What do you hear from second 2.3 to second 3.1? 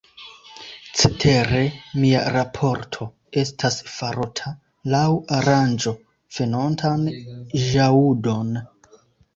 raporto